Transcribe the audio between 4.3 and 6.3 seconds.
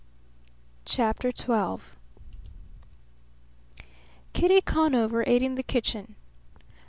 Kitty Conover ate in the kitchen.